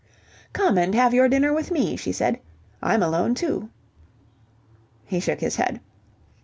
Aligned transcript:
"Come 0.51 0.79
and 0.79 0.95
have 0.95 1.13
your 1.13 1.29
dinner 1.29 1.53
with 1.53 1.69
me," 1.69 1.95
she 1.95 2.11
said. 2.11 2.39
"I'm 2.81 3.03
alone 3.03 3.35
too." 3.35 3.69
He 5.05 5.19
shook 5.19 5.41
his 5.41 5.57
head. 5.57 5.79